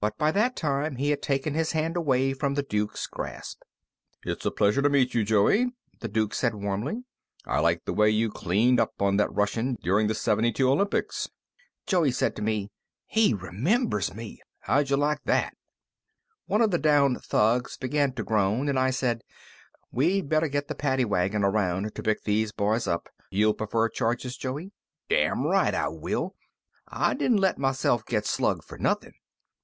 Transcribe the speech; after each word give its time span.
But 0.00 0.16
by 0.16 0.30
that 0.30 0.54
time 0.54 0.94
he 0.98 1.10
had 1.10 1.20
taken 1.20 1.54
his 1.54 1.72
hand 1.72 1.96
away 1.96 2.32
from 2.32 2.54
the 2.54 2.62
Duke's 2.62 3.08
grasp. 3.08 3.62
"It's 4.22 4.46
a 4.46 4.52
pleasure 4.52 4.80
to 4.80 4.88
meet 4.88 5.14
you, 5.14 5.24
Joey," 5.24 5.72
the 5.98 6.06
Duke 6.06 6.32
said 6.32 6.54
warmly. 6.54 7.02
"I 7.44 7.58
liked 7.58 7.84
the 7.84 7.92
way 7.92 8.08
you 8.08 8.30
cleaned 8.30 8.78
up 8.78 9.02
on 9.02 9.16
that 9.16 9.32
Russian 9.32 9.76
during 9.82 10.06
the 10.06 10.14
'72 10.14 10.70
Olympics." 10.70 11.28
Joey 11.88 12.12
said 12.12 12.36
to 12.36 12.42
me, 12.42 12.70
"He 13.04 13.34
remembers 13.34 14.14
me! 14.14 14.40
How 14.60 14.84
d'ya 14.84 14.96
like 14.96 15.24
that?" 15.24 15.56
One 16.46 16.60
of 16.60 16.70
the 16.70 16.78
downed 16.78 17.20
thugs 17.24 17.76
began 17.76 18.12
to 18.12 18.22
groan, 18.22 18.68
and 18.68 18.78
I 18.78 18.90
said, 18.90 19.24
"We'd 19.90 20.28
better 20.28 20.46
get 20.46 20.68
the 20.68 20.76
paddy 20.76 21.04
wagon 21.04 21.42
around 21.42 21.92
to 21.96 22.02
pick 22.04 22.22
these 22.22 22.52
boys 22.52 22.86
up. 22.86 23.08
You'll 23.28 23.54
prefer 23.54 23.88
charges, 23.88 24.36
Joey?" 24.36 24.70
"Damn 25.10 25.44
right 25.44 25.74
I 25.74 25.88
will! 25.88 26.36
I 26.86 27.14
didn't 27.14 27.38
let 27.38 27.58
myself 27.58 28.06
get 28.06 28.24
slugged 28.24 28.62
for 28.62 28.78
nothing!" 28.78 29.14